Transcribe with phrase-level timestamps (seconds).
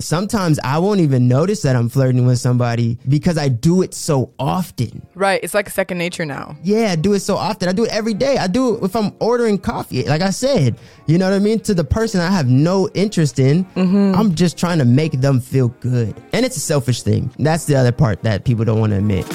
[0.00, 4.32] sometimes I won't even notice that I'm flirting with somebody because I do it so
[4.38, 5.06] often.
[5.14, 5.40] Right.
[5.42, 6.56] It's like a second nature now.
[6.62, 7.68] Yeah, I do it so often.
[7.68, 8.38] I do it every day.
[8.38, 10.04] I do it if I'm ordering coffee.
[10.04, 10.76] Like I said,
[11.06, 11.60] you know what I mean?
[11.60, 14.18] To the person I have no interest in, mm-hmm.
[14.18, 16.14] I'm just trying to make them feel good.
[16.32, 17.30] And it's a selfish thing.
[17.38, 19.26] That's the other part that people don't want to admit.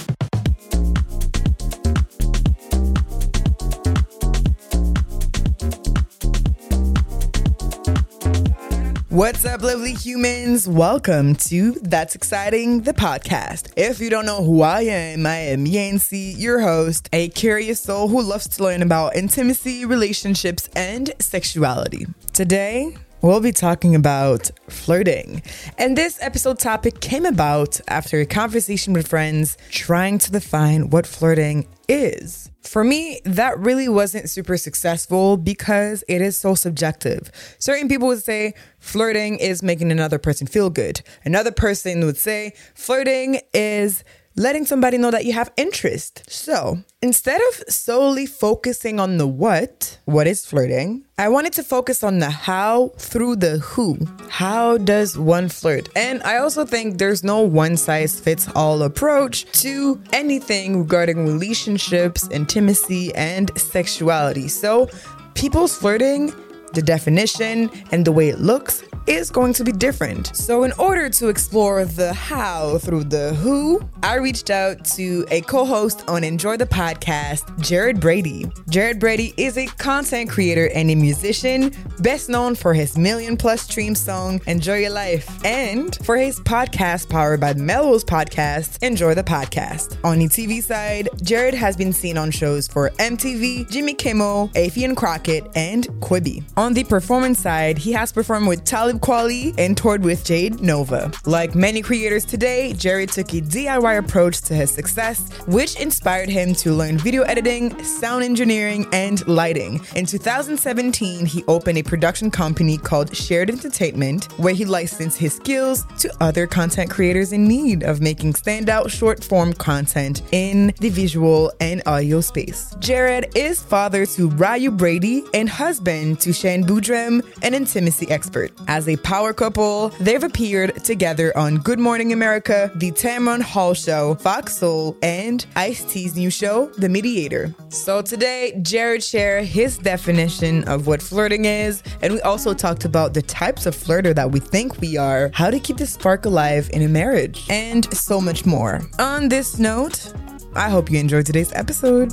[9.15, 10.67] What's up, lovely humans?
[10.67, 13.71] Welcome to That's Exciting, the podcast.
[13.77, 18.09] If you don't know who I am, I am Yancy, your host, a curious soul
[18.09, 22.07] who loves to learn about intimacy, relationships, and sexuality.
[22.33, 25.41] Today, We'll be talking about flirting.
[25.79, 31.07] And this episode topic came about after a conversation with friends trying to define what
[31.07, 32.51] flirting is.
[32.61, 37.31] For me, that really wasn't super successful because it is so subjective.
[37.57, 41.01] Certain people would say flirting is making another person feel good.
[41.23, 44.03] Another person would say flirting is
[44.35, 46.23] letting somebody know that you have interest.
[46.27, 52.03] So instead of solely focusing on the what, what is flirting, I wanted to focus
[52.03, 53.97] on the how through the who.
[54.29, 55.87] How does one flirt?
[55.95, 62.27] And I also think there's no one size fits all approach to anything regarding relationships,
[62.29, 64.49] intimacy, and sexuality.
[64.49, 64.89] So
[65.33, 66.33] people's flirting
[66.73, 70.35] the definition and the way it looks is going to be different.
[70.35, 75.41] So, in order to explore the how through the who, I reached out to a
[75.41, 78.45] co host on Enjoy the Podcast, Jared Brady.
[78.69, 83.61] Jared Brady is a content creator and a musician, best known for his million plus
[83.61, 89.23] stream song, Enjoy Your Life, and for his podcast powered by Melrose Podcast, Enjoy the
[89.23, 89.97] Podcast.
[90.03, 94.95] On the TV side, Jared has been seen on shows for MTV, Jimmy Kimmel, Affion
[94.95, 96.43] Crockett, and Quibi.
[96.57, 98.63] On the performance side, he has performed with
[98.95, 101.11] Talib Kweli and toured with Jade Nova.
[101.25, 106.53] Like many creators today, Jared took a DIY approach to his success, which inspired him
[106.55, 109.81] to learn video editing, sound engineering, and lighting.
[109.95, 115.85] In 2017, he opened a production company called Shared Entertainment, where he licensed his skills
[115.99, 121.51] to other content creators in need of making standout short form content in the visual
[121.59, 122.75] and audio space.
[122.79, 128.51] Jared is father to Ryu Brady and husband to Shan Boodram, an intimacy expert.
[128.67, 134.15] As a power couple, they've appeared together on Good Morning America, The Tamron Hall Show,
[134.15, 137.53] Fox Soul, and Ice T's new show, The Mediator.
[137.69, 143.13] So today, Jared shared his definition of what flirting is, and we also talked about
[143.13, 146.69] the types of flirter that we think we are, how to keep the spark alive
[146.73, 148.81] in a marriage, and so much more.
[148.99, 150.13] On this note,
[150.55, 152.11] I hope you enjoyed today's episode.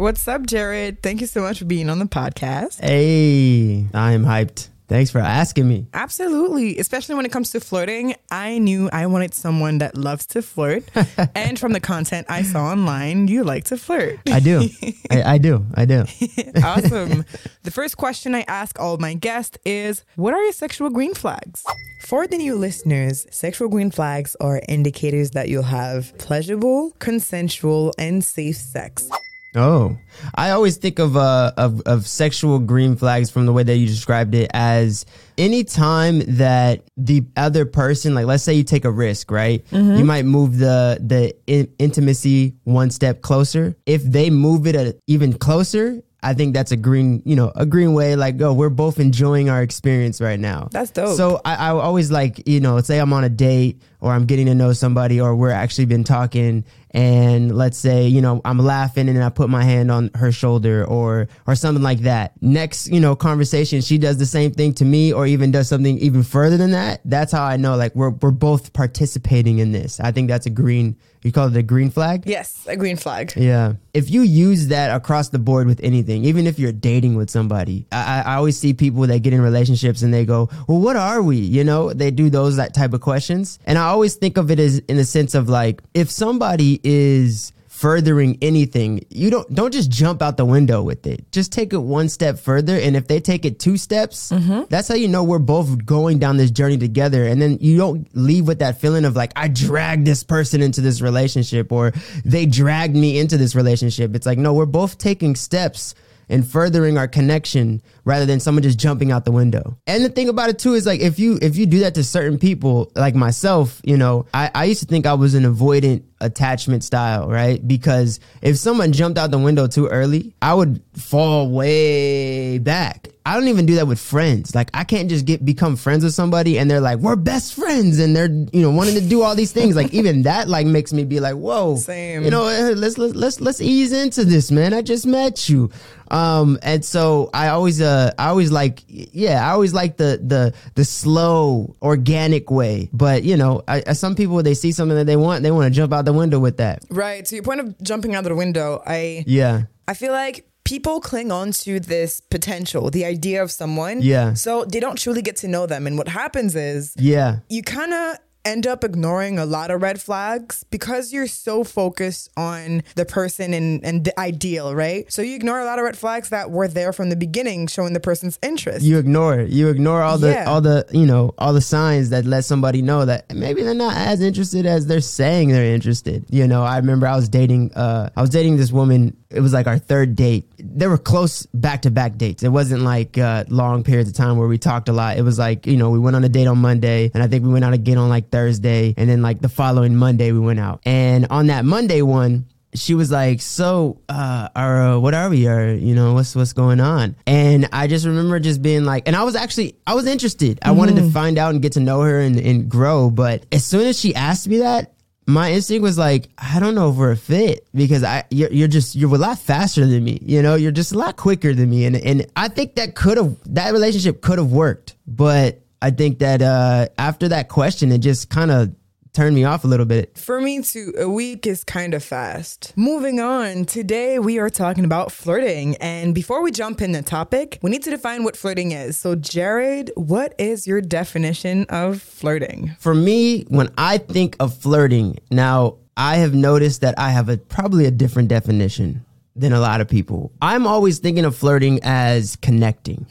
[0.00, 1.02] What's up, Jared?
[1.02, 2.80] Thank you so much for being on the podcast.
[2.80, 4.68] Hey, I am hyped.
[4.88, 5.88] Thanks for asking me.
[5.92, 6.78] Absolutely.
[6.78, 10.84] Especially when it comes to flirting, I knew I wanted someone that loves to flirt.
[11.34, 14.20] and from the content I saw online, you like to flirt.
[14.32, 14.70] I do.
[15.10, 15.66] I, I do.
[15.74, 16.06] I do.
[16.64, 17.26] awesome.
[17.64, 21.62] The first question I ask all my guests is What are your sexual green flags?
[22.06, 28.24] For the new listeners, sexual green flags are indicators that you'll have pleasurable, consensual, and
[28.24, 29.10] safe sex.
[29.56, 29.96] Oh,
[30.34, 33.86] I always think of uh of of sexual green flags from the way that you
[33.86, 35.06] described it as
[35.36, 39.64] any time that the other person, like let's say you take a risk, right?
[39.72, 43.74] You might move the the in- intimacy one step closer.
[43.86, 47.66] If they move it a, even closer, I think that's a green, you know, a
[47.66, 48.14] green way.
[48.14, 50.68] Like, oh, we're both enjoying our experience right now.
[50.70, 51.16] That's dope.
[51.16, 54.46] So I, I always like, you know, say I'm on a date or I'm getting
[54.46, 59.08] to know somebody or we're actually been talking and let's say, you know, I'm laughing
[59.08, 62.32] and I put my hand on her shoulder or or something like that.
[62.42, 65.98] Next, you know, conversation, she does the same thing to me or even does something
[65.98, 67.00] even further than that.
[67.04, 70.00] That's how I know like we're we're both participating in this.
[70.00, 72.22] I think that's a green you call it a green flag?
[72.24, 73.34] Yes, a green flag.
[73.36, 73.74] Yeah.
[73.92, 77.86] If you use that across the board with anything, even if you're dating with somebody,
[77.92, 81.20] I, I always see people that get in relationships and they go, well, what are
[81.20, 81.36] we?
[81.36, 83.58] You know, they do those that type of questions.
[83.66, 87.52] And I always think of it as in the sense of like, if somebody is
[87.80, 91.24] furthering anything, you don't don't just jump out the window with it.
[91.32, 94.64] Just take it one step further, and if they take it two steps, mm-hmm.
[94.68, 97.26] that's how you know we're both going down this journey together.
[97.26, 100.82] And then you don't leave with that feeling of like I dragged this person into
[100.82, 104.14] this relationship, or they dragged me into this relationship.
[104.14, 105.94] It's like no, we're both taking steps
[106.30, 109.76] and furthering our connection rather than someone just jumping out the window.
[109.86, 112.04] And the thing about it too is like if you if you do that to
[112.04, 116.04] certain people, like myself, you know, I, I used to think I was an avoidant
[116.20, 117.66] attachment style, right?
[117.66, 123.08] Because if someone jumped out the window too early, I would fall way back.
[123.30, 124.56] I don't even do that with friends.
[124.56, 128.00] Like I can't just get become friends with somebody and they're like, we're best friends
[128.00, 129.76] and they're, you know, wanting to do all these things.
[129.76, 132.24] Like even that like makes me be like, whoa, Same.
[132.24, 134.74] You know, eh, let's let's let's let's ease into this, man.
[134.74, 135.70] I just met you.
[136.10, 140.52] Um, and so I always, uh, I always like, yeah, I always like the, the,
[140.74, 142.90] the slow, organic way.
[142.92, 145.72] But you know, I, I- some people, they see something that they want, they want
[145.72, 146.84] to jump out the window with that.
[146.90, 147.24] Right.
[147.26, 149.66] To your point of jumping out of the window, I Yeah.
[149.86, 154.02] I feel like people cling on to this potential, the idea of someone.
[154.02, 154.34] Yeah.
[154.34, 155.86] So they don't truly get to know them.
[155.86, 157.38] And what happens is Yeah.
[157.48, 162.30] you kind of end up ignoring a lot of red flags because you're so focused
[162.36, 165.10] on the person and, and the ideal, right?
[165.12, 167.92] So you ignore a lot of red flags that were there from the beginning, showing
[167.92, 168.84] the person's interest.
[168.84, 169.50] You ignore it.
[169.50, 170.44] You ignore all the, Yeah.
[170.48, 173.96] all the, you know, all the signs that let somebody know that maybe they're not
[173.96, 176.24] as interested as they're saying they're interested.
[176.30, 179.16] You know, I remember I was dating, uh, I was dating this woman.
[179.30, 180.50] It was like our third date.
[180.58, 182.42] They were close back to back dates.
[182.42, 185.18] It wasn't like uh, long periods of time where we talked a lot.
[185.18, 187.44] It was like, you know, we went on a date on Monday and I think
[187.44, 188.94] we went out again on like Thursday.
[188.96, 190.80] And then like the following Monday we went out.
[190.84, 195.48] And on that Monday one, she was like, "So, uh, are uh, what are we?
[195.48, 199.16] Are you know what's what's going on?" And I just remember just being like, and
[199.16, 200.58] I was actually I was interested.
[200.62, 203.10] I wanted to find out and get to know her and, and grow.
[203.10, 204.92] But as soon as she asked me that,
[205.26, 208.68] my instinct was like, I don't know if we're a fit because I you're, you're
[208.68, 210.18] just you're a lot faster than me.
[210.22, 213.16] You know, you're just a lot quicker than me, and and I think that could
[213.16, 217.98] have that relationship could have worked, but I think that uh, after that question, it
[217.98, 218.74] just kind of
[219.12, 220.16] turned me off a little bit.
[220.16, 222.72] For me too, a week is kind of fast.
[222.76, 225.76] Moving on, today we are talking about flirting.
[225.76, 228.96] And before we jump in the topic, we need to define what flirting is.
[228.96, 232.76] So, Jared, what is your definition of flirting?
[232.78, 237.36] for me, when I think of flirting, now I have noticed that I have a
[237.36, 239.04] probably a different definition
[239.34, 240.30] than a lot of people.
[240.40, 243.06] I'm always thinking of flirting as connecting.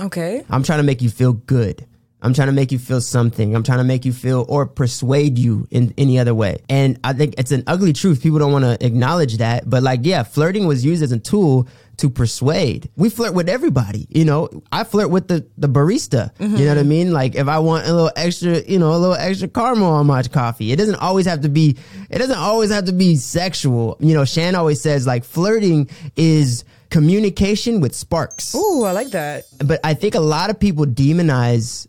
[0.00, 0.44] Okay.
[0.48, 1.86] I'm trying to make you feel good.
[2.22, 3.54] I'm trying to make you feel something.
[3.54, 6.62] I'm trying to make you feel or persuade you in any other way.
[6.68, 8.22] And I think it's an ugly truth.
[8.22, 9.68] People don't want to acknowledge that.
[9.68, 12.90] But like, yeah, flirting was used as a tool to persuade.
[12.96, 14.06] We flirt with everybody.
[14.08, 16.30] You know, I flirt with the, the barista.
[16.38, 17.12] You know what I mean?
[17.12, 20.22] Like if I want a little extra, you know, a little extra caramel on my
[20.22, 21.76] coffee, it doesn't always have to be,
[22.08, 23.96] it doesn't always have to be sexual.
[24.00, 29.44] You know, Shan always says like flirting is communication with sparks Ooh, I like that.
[29.64, 31.86] but I think a lot of people demonize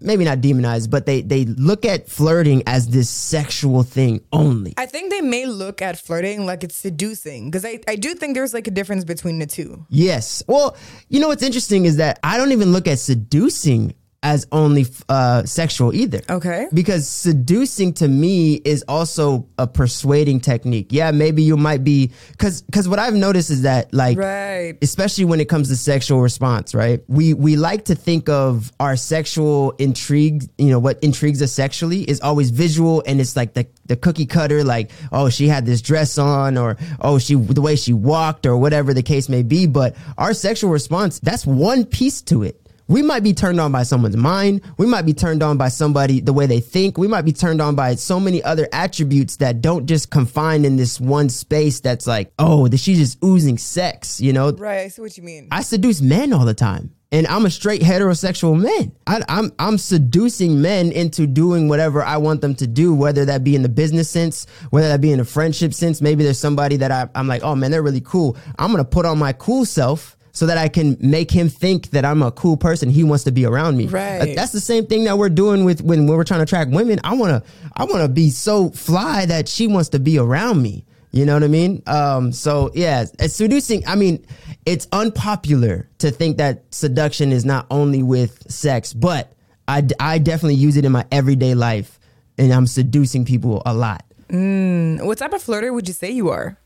[0.00, 4.86] maybe not demonize but they they look at flirting as this sexual thing only I
[4.86, 8.54] think they may look at flirting like it's seducing because I, I do think there's
[8.54, 9.84] like a difference between the two.
[9.88, 10.76] yes well
[11.08, 15.44] you know what's interesting is that i don't even look at seducing as only uh,
[15.44, 16.66] sexual either Okay.
[16.72, 22.62] because seducing to me is also a persuading technique yeah maybe you might be because
[22.62, 24.76] because what i've noticed is that like Right.
[24.82, 27.00] especially when it comes to sexual response, right?
[27.08, 32.02] We we like to think of our sexual intrigue, you know, what intrigues us sexually
[32.02, 35.82] is always visual and it's like the the cookie cutter like, oh, she had this
[35.82, 39.66] dress on or oh, she the way she walked or whatever the case may be,
[39.66, 42.60] but our sexual response, that's one piece to it.
[42.88, 44.60] We might be turned on by someone's mind.
[44.78, 46.96] We might be turned on by somebody, the way they think.
[46.96, 50.76] We might be turned on by so many other attributes that don't just confine in
[50.76, 54.52] this one space that's like, oh, that she's just oozing sex, you know?
[54.52, 54.80] Right.
[54.80, 55.48] I see what you mean.
[55.50, 56.92] I seduce men all the time.
[57.12, 58.92] And I'm a straight heterosexual man.
[59.06, 63.44] I, I'm I'm seducing men into doing whatever I want them to do, whether that
[63.44, 66.02] be in the business sense, whether that be in a friendship sense.
[66.02, 68.36] Maybe there's somebody that I, I'm like, oh man, they're really cool.
[68.58, 72.04] I'm gonna put on my cool self so that I can make him think that
[72.04, 72.90] I'm a cool person.
[72.90, 73.86] He wants to be around me.
[73.86, 74.36] Right.
[74.36, 77.00] That's the same thing that we're doing with when we're trying to attract women.
[77.04, 77.42] I wanna
[77.74, 80.84] I wanna be so fly that she wants to be around me.
[81.10, 81.82] You know what I mean?
[81.86, 83.82] Um, so yeah, it's seducing.
[83.86, 84.26] I mean,
[84.66, 89.32] it's unpopular to think that seduction is not only with sex, but
[89.66, 91.98] I, I definitely use it in my everyday life,
[92.36, 94.04] and I'm seducing people a lot.
[94.28, 96.58] What type of flirter would you say you are?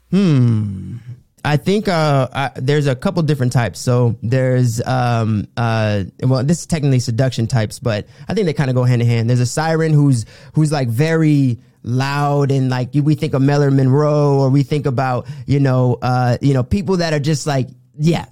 [1.45, 3.79] I think uh, I, there's a couple different types.
[3.79, 8.71] So there's um uh well this is technically seduction types, but I think they kind
[8.71, 9.29] of go hand in hand.
[9.29, 14.39] There's a siren who's who's like very loud and like we think of Marilyn Monroe
[14.39, 17.69] or we think about you know uh you know people that are just like
[17.99, 18.27] yeah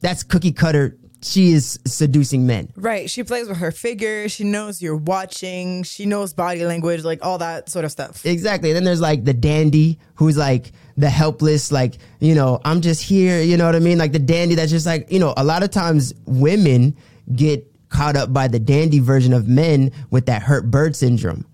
[0.00, 0.96] that's cookie cutter.
[1.22, 2.70] She is seducing men.
[2.76, 3.08] Right.
[3.08, 4.28] She plays with her figure.
[4.28, 5.82] She knows you're watching.
[5.82, 8.26] She knows body language, like all that sort of stuff.
[8.26, 8.68] Exactly.
[8.70, 13.02] And Then there's like the dandy who's like the helpless, like, you know, I'm just
[13.02, 13.98] here, you know what I mean?
[13.98, 16.96] Like the dandy that's just like, you know, a lot of times women
[17.34, 21.46] get caught up by the dandy version of men with that hurt bird syndrome.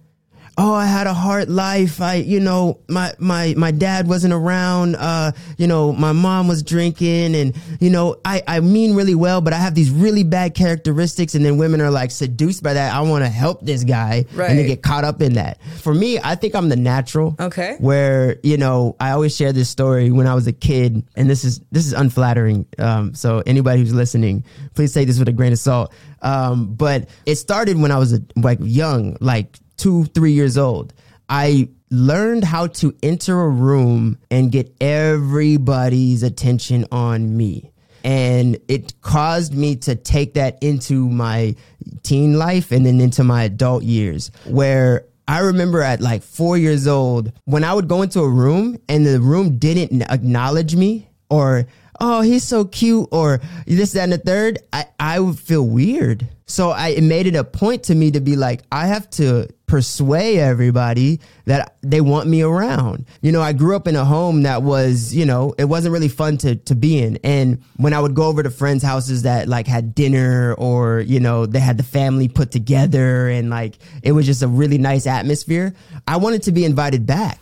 [0.60, 2.02] Oh, I had a hard life.
[2.02, 4.94] I, you know, my, my, my dad wasn't around.
[4.96, 9.40] Uh, you know, my mom was drinking and, you know, I, I mean really well,
[9.40, 11.34] but I have these really bad characteristics.
[11.34, 12.92] And then women are like seduced by that.
[12.94, 14.50] I want to help this guy Right.
[14.50, 15.62] and they get caught up in that.
[15.78, 17.36] For me, I think I'm the natural.
[17.40, 17.76] Okay.
[17.78, 21.42] Where, you know, I always share this story when I was a kid and this
[21.42, 22.66] is, this is unflattering.
[22.78, 25.90] Um, so anybody who's listening, please take this with a grain of salt.
[26.20, 30.92] Um, but it started when I was a, like young, like two, three years old.
[31.28, 37.72] I learned how to enter a room and get everybody's attention on me.
[38.04, 41.54] And it caused me to take that into my
[42.02, 46.86] teen life and then into my adult years where I remember at like four years
[46.86, 51.66] old when I would go into a room and the room didn't acknowledge me or,
[52.00, 56.28] oh, he's so cute or this, that, and the third, I, I would feel weird.
[56.46, 59.48] So I it made it a point to me to be like, I have to
[59.70, 63.06] persuade everybody that they want me around.
[63.22, 66.08] You know, I grew up in a home that was, you know, it wasn't really
[66.08, 67.18] fun to to be in.
[67.22, 71.20] And when I would go over to friends' houses that like had dinner or, you
[71.20, 75.06] know, they had the family put together and like it was just a really nice
[75.06, 75.72] atmosphere,
[76.08, 77.38] I wanted to be invited back.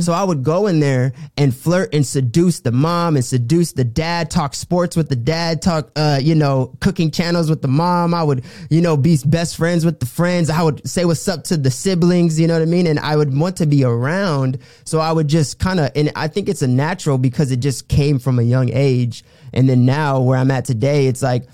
[0.00, 3.84] So I would go in there and flirt and seduce the mom and seduce the
[3.84, 8.14] dad, talk sports with the dad, talk uh, you know, cooking channels with the mom.
[8.14, 10.50] I would, you know, be best friends with the friends.
[10.50, 12.86] I would say what's up to the siblings, you know what I mean?
[12.86, 14.58] And I would want to be around.
[14.84, 17.88] So I would just kind of, and I think it's a natural because it just
[17.88, 19.24] came from a young age.
[19.52, 21.48] And then now where I'm at today, it's like,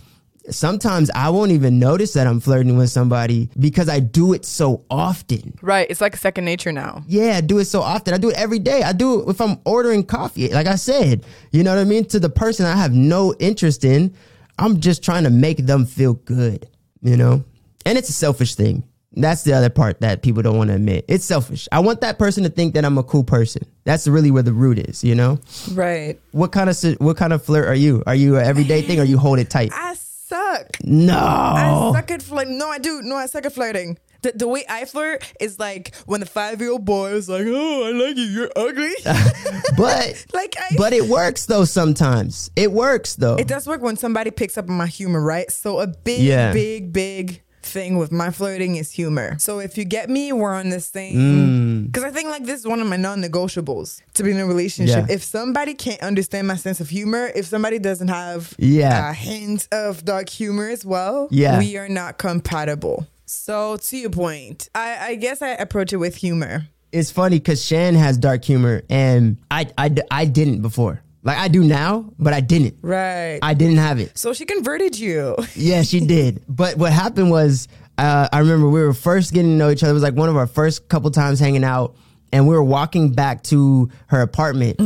[0.50, 4.84] sometimes I won't even notice that I'm flirting with somebody because I do it so
[4.90, 5.56] often.
[5.62, 5.86] Right.
[5.88, 7.04] It's like second nature now.
[7.06, 8.12] Yeah, I do it so often.
[8.12, 8.82] I do it every day.
[8.82, 10.48] I do it if I'm ordering coffee.
[10.48, 12.04] Like I said, you know what I mean?
[12.06, 14.14] To the person I have no interest in,
[14.58, 16.68] I'm just trying to make them feel good,
[17.00, 17.44] you know?
[17.86, 18.84] And it's a selfish thing.
[19.12, 21.04] That's the other part that people don't want to admit.
[21.08, 21.66] It's selfish.
[21.72, 23.66] I want that person to think that I'm a cool person.
[23.84, 25.38] That's really where the root is, you know?
[25.72, 26.20] Right.
[26.30, 28.02] What kind of what kind of flirt are you?
[28.06, 29.72] Are you an everyday thing or you hold it tight?
[29.74, 30.76] I suck.
[30.84, 31.18] No.
[31.18, 32.56] I suck at flirting.
[32.56, 33.02] No, I do.
[33.02, 33.98] No, I suck at flirting.
[34.22, 37.46] The, the way I flirt is like when the five year old boy is like,
[37.46, 38.24] "Oh, I like you.
[38.24, 38.92] You're ugly."
[39.76, 40.74] But like I.
[40.76, 42.50] but it works though sometimes.
[42.54, 43.36] It works though.
[43.36, 45.50] it does work when somebody picks up on my humor, right?
[45.50, 46.52] So a big, Yeah.
[46.52, 49.36] big, big thing with my flirting is humor.
[49.38, 50.82] So if you get me, we're on Mm.
[50.84, 51.86] thing.
[51.86, 55.06] Because I think like this is one of my non-negotiables to be in a relationship.
[55.08, 55.14] Yeah.
[55.14, 59.10] If somebody can't understand my sense of humor, if somebody doesn't have Yeah.
[59.10, 61.58] a hint of dark humor as well, Yeah.
[61.58, 63.06] we are not compatible.
[63.26, 66.66] So to your point, I, I guess I approach it with humor.
[66.92, 71.02] it's funny because Shan has dark humor and I, I, I didn't before.
[71.22, 72.76] Like I do now, but I didn't.
[72.82, 73.38] Right.
[73.42, 74.16] I didn't have it.
[74.16, 75.36] so she converted you.
[75.54, 76.42] Yeah, she did.
[76.48, 79.90] But what happened was, uh, I remember we were first getting to know each other.
[79.90, 81.94] It was like one of our first couple times hanging out.
[82.32, 84.78] And we were walking back to her apartment,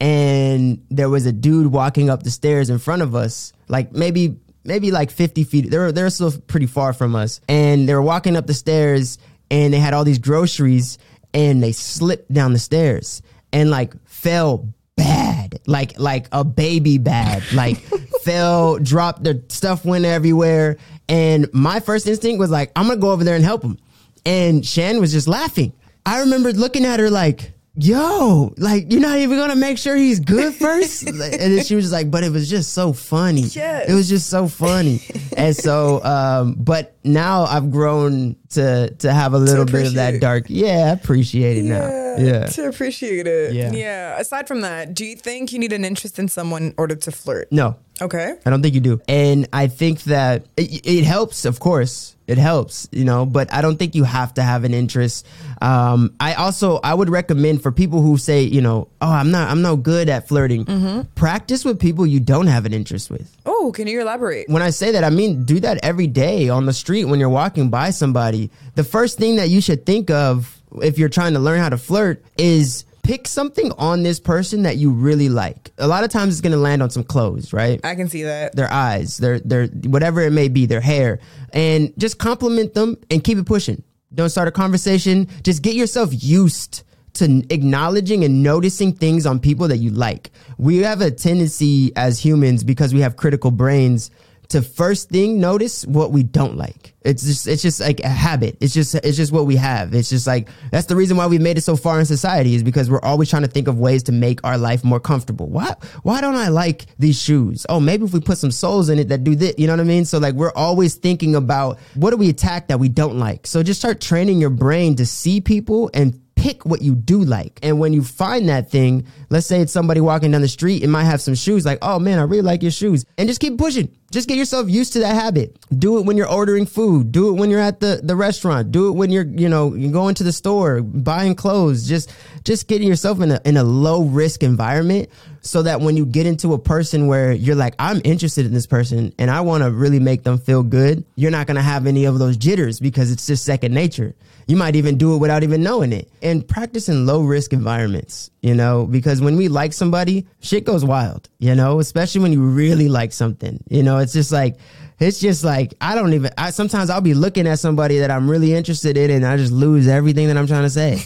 [0.00, 4.36] and there was a dude walking up the stairs in front of us, like maybe
[4.64, 5.70] maybe like fifty feet.
[5.70, 8.52] They were they were still pretty far from us, and they were walking up the
[8.52, 9.16] stairs,
[9.50, 10.98] and they had all these groceries,
[11.32, 15.29] and they slipped down the stairs and like fell bad,
[15.66, 17.76] like like a baby bad, like
[18.22, 20.76] fell, dropped their stuff went everywhere.
[21.08, 23.78] And my first instinct was like, I'm gonna go over there and help him.
[24.24, 25.72] And Shan was just laughing.
[26.06, 30.20] I remember looking at her like, yo, like you're not even gonna make sure he's
[30.20, 31.02] good first.
[31.06, 33.42] and then she was just like, but it was just so funny.
[33.42, 33.88] Yes.
[33.88, 35.02] It was just so funny.
[35.36, 40.20] and so, um, but now I've grown to to have a little bit of that
[40.20, 40.44] dark.
[40.48, 42.16] Yeah, I appreciate it now.
[42.18, 42.46] Yeah.
[42.46, 43.54] To appreciate it.
[43.54, 43.72] Yeah.
[43.72, 44.18] Yeah.
[44.18, 47.12] Aside from that, do you think you need an interest in someone in order to
[47.12, 47.50] flirt?
[47.52, 48.34] No, Okay.
[48.46, 49.00] I don't think you do.
[49.08, 52.16] And I think that it, it helps, of course.
[52.30, 55.26] It helps, you know, but I don't think you have to have an interest.
[55.60, 59.50] Um, I also, I would recommend for people who say, you know, oh, I'm not,
[59.50, 61.08] I'm no good at flirting.
[61.16, 63.36] Practice with people you don't have an interest with.
[63.46, 64.48] Oh, can you elaborate?
[64.48, 67.28] When I say that, I mean, do that every day on the street when you're
[67.28, 68.52] walking by somebody.
[68.76, 71.78] The first thing that you should think of if you're trying to learn how to
[71.78, 75.72] flirt is pick something on this person that you really like.
[75.78, 77.80] A lot of times it's going to land on some clothes, right?
[77.84, 78.54] I can see that.
[78.54, 81.20] their eyes, their their whatever it may be, their hair,
[81.52, 83.82] and just compliment them and keep it pushing.
[84.14, 85.28] Don't start a conversation.
[85.42, 86.82] Just get yourself used
[87.14, 90.30] to acknowledging and noticing things on people that you like.
[90.58, 94.10] We have a tendency as humans because we have critical brains
[94.50, 96.94] to first thing notice what we don't like.
[97.02, 98.58] It's just it's just like a habit.
[98.60, 99.94] It's just it's just what we have.
[99.94, 102.62] It's just like that's the reason why we've made it so far in society is
[102.62, 105.46] because we're always trying to think of ways to make our life more comfortable.
[105.46, 107.64] Why why don't I like these shoes?
[107.68, 109.80] Oh, maybe if we put some soles in it that do this, you know what
[109.80, 110.04] I mean?
[110.04, 113.46] So like we're always thinking about what do we attack that we don't like.
[113.46, 117.60] So just start training your brain to see people and pick what you do like.
[117.62, 120.88] And when you find that thing, let's say it's somebody walking down the street, it
[120.88, 123.04] might have some shoes like, oh man, I really like your shoes.
[123.18, 123.94] And just keep pushing.
[124.10, 125.56] Just get yourself used to that habit.
[125.70, 127.12] Do it when you're ordering food.
[127.12, 128.72] Do it when you're at the, the restaurant.
[128.72, 131.88] Do it when you're, you know, you're going to the store, buying clothes.
[131.88, 132.12] Just
[132.42, 135.08] just getting yourself in a in a low risk environment
[135.42, 138.66] so that when you get into a person where you're like, I'm interested in this
[138.66, 142.04] person and I want to really make them feel good, you're not gonna have any
[142.04, 144.14] of those jitters because it's just second nature.
[144.46, 146.10] You might even do it without even knowing it.
[146.22, 150.84] And practice in low risk environments, you know, because when we like somebody, shit goes
[150.84, 153.62] wild, you know, especially when you really like something.
[153.70, 154.58] You know, it's just like
[154.98, 158.30] it's just like I don't even I sometimes I'll be looking at somebody that I'm
[158.30, 161.02] really interested in and I just lose everything that I'm trying to say.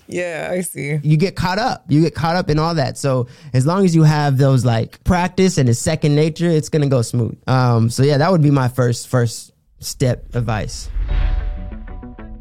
[0.06, 1.00] yeah, I see.
[1.02, 1.84] You get caught up.
[1.88, 2.96] You get caught up in all that.
[2.96, 6.88] So as long as you have those like practice and it's second nature, it's gonna
[6.88, 7.36] go smooth.
[7.48, 10.88] Um so yeah, that would be my first first step advice.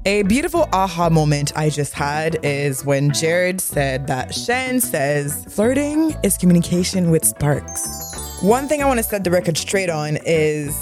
[0.06, 6.14] A beautiful aha moment I just had is when Jared said that Shan says flirting
[6.24, 8.14] is communication with sparks.
[8.42, 10.78] One thing I want to set the record straight on is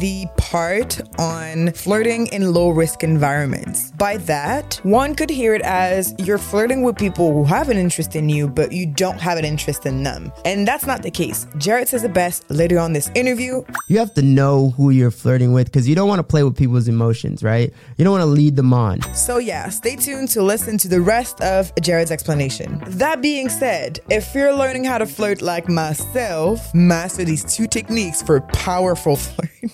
[0.00, 3.90] the part on flirting in low risk environments.
[3.92, 8.16] By that, one could hear it as you're flirting with people who have an interest
[8.16, 10.32] in you, but you don't have an interest in them.
[10.44, 11.46] And that's not the case.
[11.58, 13.62] Jared says it best later on this interview.
[13.88, 16.56] You have to know who you're flirting with because you don't want to play with
[16.56, 17.72] people's emotions, right?
[17.96, 19.02] You don't want to lead them on.
[19.14, 22.82] So, yeah, stay tuned to listen to the rest of Jared's explanation.
[22.86, 28.22] That being said, if you're learning how to flirt like myself, master these two techniques
[28.22, 29.70] for powerful flirting.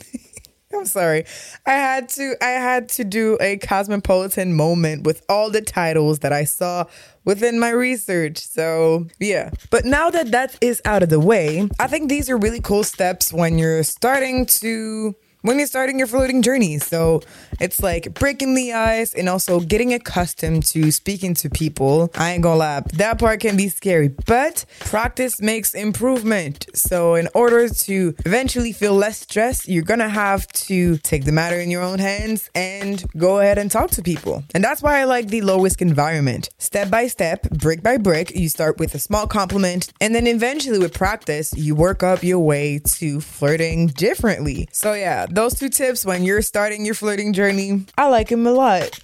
[0.76, 1.24] I'm sorry.
[1.66, 6.32] I had to I had to do a cosmopolitan moment with all the titles that
[6.32, 6.86] I saw
[7.24, 8.38] within my research.
[8.38, 9.50] So, yeah.
[9.70, 12.84] But now that that is out of the way, I think these are really cool
[12.84, 16.78] steps when you're starting to when you're starting your floating journey.
[16.78, 17.20] So
[17.60, 22.10] it's like breaking the ice and also getting accustomed to speaking to people.
[22.14, 26.66] I ain't gonna lie, that part can be scary, but practice makes improvement.
[26.74, 31.58] So in order to eventually feel less stressed, you're gonna have to take the matter
[31.58, 34.44] in your own hands and go ahead and talk to people.
[34.54, 36.50] And that's why I like the low risk environment.
[36.58, 40.78] Step by step, brick by brick, you start with a small compliment, and then eventually
[40.78, 44.68] with practice, you work up your way to flirting differently.
[44.72, 48.52] So yeah, those two tips when you're starting your flirting journey, I like them a
[48.52, 48.98] lot.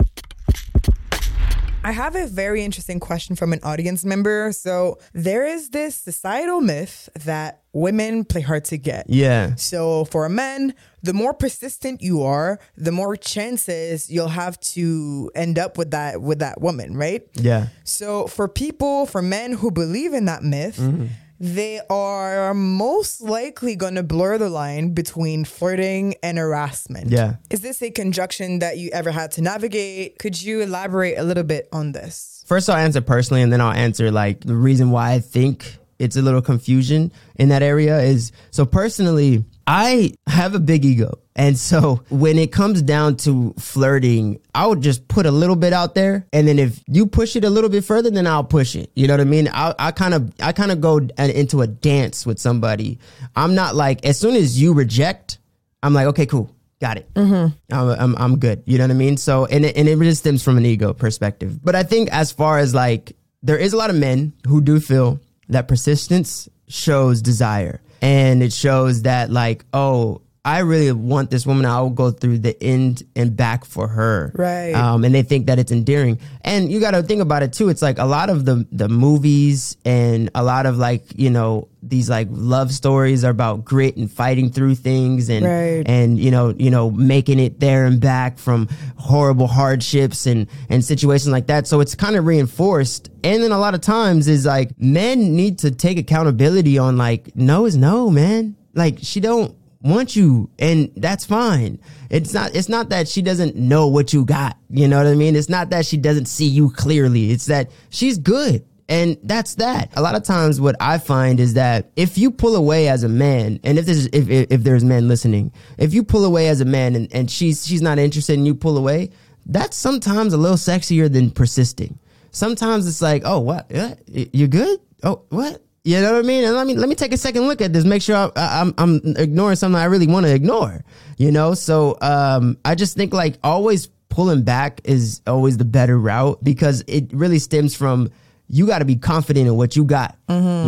[1.84, 4.52] I have a very interesting question from an audience member.
[4.52, 9.06] So, there is this societal myth that women play hard to get.
[9.08, 9.54] Yeah.
[9.54, 15.30] So, for a man, the more persistent you are, the more chances you'll have to
[15.34, 17.22] end up with that with that woman, right?
[17.34, 17.68] Yeah.
[17.84, 21.06] So, for people, for men who believe in that myth, Mm-hmm.
[21.40, 27.10] They are most likely going to blur the line between flirting and harassment.
[27.10, 27.36] Yeah.
[27.50, 30.18] Is this a conjunction that you ever had to navigate?
[30.18, 32.44] Could you elaborate a little bit on this?
[32.46, 36.16] First, I'll answer personally, and then I'll answer like the reason why I think it's
[36.16, 41.18] a little confusion in that area is so personally, I have a big ego.
[41.36, 45.74] And so when it comes down to flirting, I would just put a little bit
[45.74, 46.26] out there.
[46.32, 48.90] And then if you push it a little bit further, then I'll push it.
[48.96, 49.46] You know what I mean?
[49.52, 52.98] I, I kind of, I kind of go into a dance with somebody.
[53.36, 55.38] I'm not like, as soon as you reject,
[55.82, 56.50] I'm like, okay, cool.
[56.80, 57.12] Got it.
[57.12, 57.74] Mm-hmm.
[57.74, 58.62] I'm, I'm, I'm good.
[58.64, 59.18] You know what I mean?
[59.18, 61.62] So, and it, and it just stems from an ego perspective.
[61.62, 64.80] But I think as far as like, there is a lot of men who do
[64.80, 67.82] feel that persistence shows desire.
[68.00, 71.66] And it shows that like, oh, I really want this woman.
[71.66, 74.32] I'll go through the end and back for her.
[74.34, 74.72] Right.
[74.72, 76.18] Um, and they think that it's endearing.
[76.42, 77.68] And you got to think about it too.
[77.68, 81.68] It's like a lot of the the movies and a lot of like you know
[81.82, 85.82] these like love stories are about grit and fighting through things and Right.
[85.86, 90.84] and you know you know making it there and back from horrible hardships and and
[90.84, 91.66] situations like that.
[91.66, 93.10] So it's kind of reinforced.
[93.22, 97.34] And then a lot of times is like men need to take accountability on like
[97.36, 98.56] no is no, man.
[98.74, 101.78] Like she don't want you and that's fine.
[102.10, 104.56] It's not it's not that she doesn't know what you got.
[104.70, 105.36] You know what I mean?
[105.36, 107.30] It's not that she doesn't see you clearly.
[107.30, 108.64] It's that she's good.
[108.90, 109.92] And that's that.
[109.96, 113.08] A lot of times what I find is that if you pull away as a
[113.08, 116.62] man, and if there's if if, if there's men listening, if you pull away as
[116.62, 119.10] a man and, and she's she's not interested and you pull away,
[119.44, 121.98] that's sometimes a little sexier than persisting.
[122.30, 123.70] Sometimes it's like, oh what?
[123.70, 123.98] what?
[124.08, 124.80] You're good?
[125.02, 125.62] Oh what?
[125.88, 126.44] You know what I mean?
[126.44, 127.84] And let me let me take a second look at this.
[127.86, 130.84] Make sure I, I, I'm I'm ignoring something I really want to ignore.
[131.16, 135.98] You know, so um, I just think like always pulling back is always the better
[135.98, 138.10] route because it really stems from
[138.48, 140.18] you got to be confident in what you got.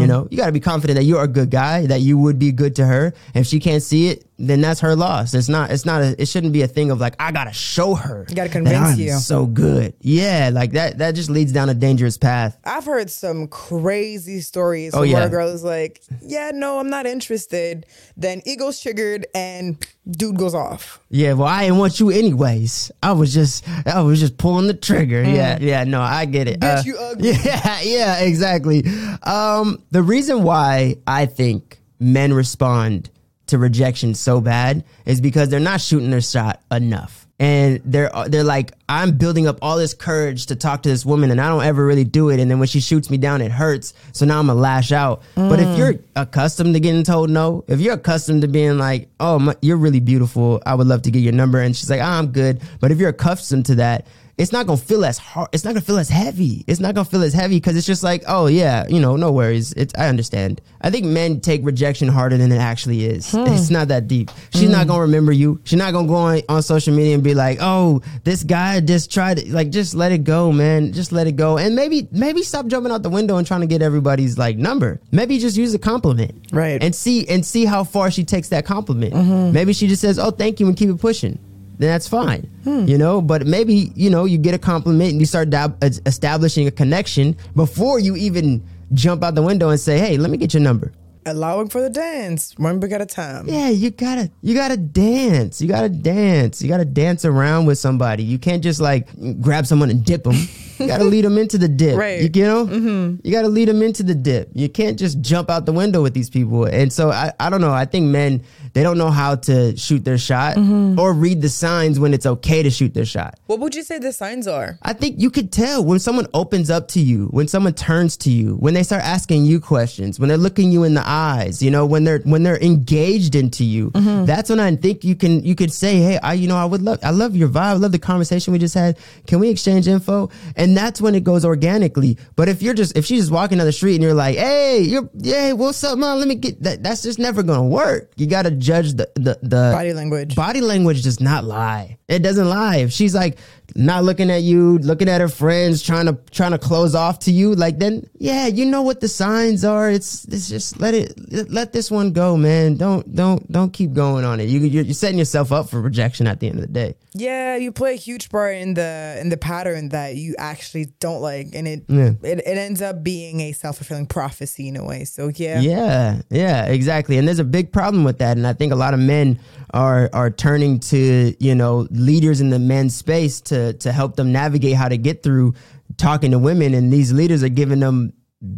[0.00, 2.38] You know, you got to be confident that you're a good guy, that you would
[2.38, 3.12] be good to her.
[3.34, 5.34] And if she can't see it, then that's her loss.
[5.34, 5.70] It's not.
[5.70, 6.02] It's not.
[6.02, 8.26] A, it shouldn't be a thing of like I gotta show her.
[8.28, 9.12] You gotta convince I'm you.
[9.18, 9.94] So good.
[10.00, 10.98] Yeah, like that.
[10.98, 12.56] That just leads down a dangerous path.
[12.64, 15.24] I've heard some crazy stories Oh, where yeah.
[15.24, 19.76] a girl is like, "Yeah, no, I'm not interested." Then ego's triggered, and
[20.10, 21.00] dude goes off.
[21.10, 22.90] Yeah, well, I didn't want you anyways.
[23.02, 25.22] I was just, I was just pulling the trigger.
[25.22, 26.60] Yeah, yeah, no, I get it.
[26.60, 26.78] Mm.
[26.78, 27.30] Uh, you ugly.
[27.44, 28.84] Yeah, yeah, exactly.
[29.22, 33.10] Um, the reason why I think men respond
[33.50, 37.26] to rejection so bad is because they're not shooting their shot enough.
[37.38, 41.30] And they're they're like, I'm building up all this courage to talk to this woman,
[41.30, 42.38] and I don't ever really do it.
[42.38, 43.94] And then when she shoots me down, it hurts.
[44.12, 45.22] So now I'm gonna lash out.
[45.36, 49.38] But if you're accustomed to getting told no, if you're accustomed to being like, oh,
[49.38, 52.18] my, you're really beautiful, I would love to get your number, and she's like, ah,
[52.18, 52.60] I'm good.
[52.78, 54.06] But if you're accustomed to that,
[54.40, 55.50] it's not gonna feel as hard.
[55.52, 56.64] It's not gonna feel as heavy.
[56.66, 59.30] It's not gonna feel as heavy because it's just like, oh yeah, you know, no
[59.30, 59.74] worries.
[59.74, 60.62] It's I understand.
[60.80, 63.30] I think men take rejection harder than it actually is.
[63.30, 63.44] Hmm.
[63.48, 64.30] It's not that deep.
[64.54, 64.88] She's not hmm.
[64.88, 65.60] gonna remember you.
[65.64, 69.12] She's not gonna go on, on social media and be like, oh, this guy just
[69.12, 70.94] tried to like just let it go, man.
[70.94, 71.58] Just let it go.
[71.58, 75.02] And maybe maybe stop jumping out the window and trying to get everybody's like number.
[75.12, 76.46] Maybe just use a compliment.
[76.50, 76.82] Right.
[76.82, 79.12] And see and see how far she takes that compliment.
[79.12, 79.52] Mm-hmm.
[79.52, 81.38] Maybe she just says, oh, thank you, and keep it pushing
[81.80, 82.42] then that's fine.
[82.64, 82.84] Hmm.
[82.86, 85.90] You know, but maybe, you know, you get a compliment and you start dab- uh,
[86.04, 88.62] establishing a connection before you even
[88.92, 90.92] jump out the window and say, "Hey, let me get your number."
[91.26, 93.46] Allowing for the dance, one big at a time.
[93.48, 95.60] Yeah, you got to you got to dance.
[95.60, 96.62] You got to dance.
[96.62, 98.24] You got to dance around with somebody.
[98.24, 99.08] You can't just like
[99.40, 100.36] grab someone and dip them.
[100.80, 101.96] You got to lead them into the dip.
[101.96, 102.22] Right.
[102.22, 102.66] You, you know?
[102.66, 103.26] Mm-hmm.
[103.26, 104.50] You got to lead them into the dip.
[104.54, 106.64] You can't just jump out the window with these people.
[106.64, 107.72] And so I, I don't know.
[107.72, 111.98] I think men, they don't know how to shoot their shot or read the signs
[111.98, 113.38] when it's okay to shoot their shot.
[113.46, 114.78] What would you say the signs are?
[114.82, 118.30] I think you could tell when someone opens up to you, when someone turns to
[118.30, 121.70] you, when they start asking you questions, when they're looking you in the eyes, you
[121.70, 123.90] know, when they're when they're engaged into you.
[123.90, 126.82] That's when I think you can you could say, "Hey, I you know, I would
[126.82, 127.60] love I love your vibe.
[127.60, 128.98] I love the conversation we just had.
[129.26, 132.18] Can we exchange info?" And that's when it goes organically.
[132.36, 134.80] But if you're just if she's just walking down the street and you're like, "Hey,
[134.80, 136.18] you're yeah, what's up, man?
[136.18, 138.12] Let me get that." That's just never going to work.
[138.16, 140.34] You got to judge the the the Body language.
[140.34, 141.98] body language does not lie.
[142.08, 142.76] It doesn't lie.
[142.76, 143.38] If she's like
[143.74, 147.30] not looking at you, looking at her friends, trying to trying to close off to
[147.30, 149.90] you, like then yeah, you know what the signs are.
[149.90, 152.76] It's it's just let it let this one go, man.
[152.76, 154.48] Don't don't don't keep going on it.
[154.48, 156.94] You you're, you're setting yourself up for rejection at the end of the day.
[157.12, 161.20] Yeah, you play a huge part in the in the pattern that you actually don't
[161.20, 162.12] like, and it Yeah.
[162.22, 165.04] it, it ends up being a self fulfilling prophecy in a way.
[165.04, 167.18] So yeah, Yeah, yeah, exactly.
[167.18, 168.36] And there's a big problem with that.
[168.36, 169.40] And I think a lot of men
[169.72, 174.32] are are turning to, you know, leaders in the men's space to to help them
[174.32, 175.54] navigate how to get through
[175.96, 176.74] talking to women.
[176.74, 178.12] And these leaders are giving them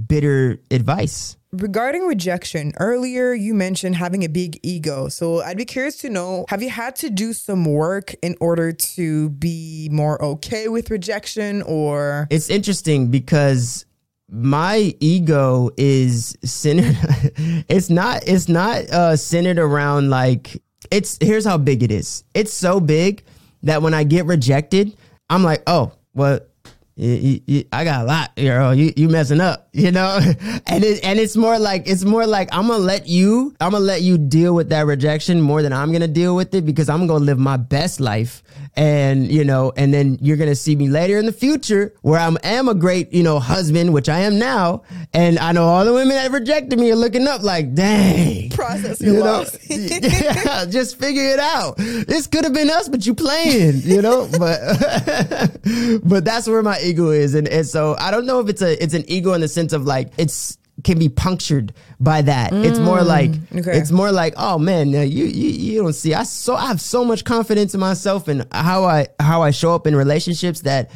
[0.07, 1.37] bitter advice.
[1.53, 5.09] Regarding rejection, earlier you mentioned having a big ego.
[5.09, 8.73] So I'd be curious to know have you had to do some work in order
[8.73, 13.85] to be more okay with rejection or It's interesting because
[14.31, 16.97] my ego is centered
[17.69, 22.53] it's not it's not uh centered around like it's here's how big it is it's
[22.53, 23.23] so big
[23.63, 24.97] that when i get rejected
[25.31, 26.41] i'm like oh well
[26.95, 28.75] you, you, I got a lot, girl.
[28.75, 30.19] You you messing up, you know,
[30.67, 33.85] and it and it's more like it's more like I'm gonna let you I'm gonna
[33.85, 37.07] let you deal with that rejection more than I'm gonna deal with it because I'm
[37.07, 38.43] gonna live my best life,
[38.75, 42.35] and you know, and then you're gonna see me later in the future where I
[42.43, 44.83] am a great you know husband, which I am now,
[45.13, 49.01] and I know all the women that rejected me are looking up like, dang, process
[49.01, 49.59] your you know, loss?
[49.71, 51.77] yeah, just figure it out.
[51.77, 54.29] This could have been us, but you playing, you know.
[54.43, 54.59] But
[56.05, 58.83] but that's where my ego is, and and so I don't know if it's a
[58.83, 62.53] it's an ego in the sense of like it's can be punctured by that.
[62.53, 63.07] it's more mm.
[63.07, 63.79] like okay.
[63.79, 66.15] it's more like oh man, you, you you don't see.
[66.15, 69.75] I so I have so much confidence in myself and how I how I show
[69.75, 70.91] up in relationships that.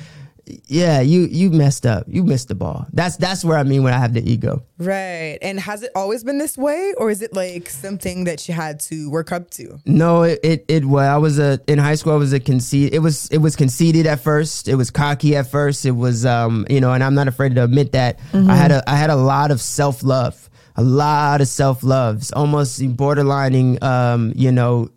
[0.69, 2.05] Yeah, you you messed up.
[2.07, 2.87] You missed the ball.
[2.93, 4.63] That's that's where I mean when I have the ego.
[4.79, 5.39] right?
[5.43, 8.79] And has it always been this way, or is it like something that you had
[8.81, 9.81] to work up to?
[9.87, 12.13] No, it, it it well, I was a in high school.
[12.13, 12.95] I was a conceit.
[12.95, 14.69] It was it was conceited at first.
[14.69, 15.85] It was cocky at first.
[15.85, 18.89] It was um you know, and I'm not afraid to admit that I had a
[18.89, 24.33] I had a lot of self love, a lot of self love, almost borderlining um
[24.37, 24.91] you know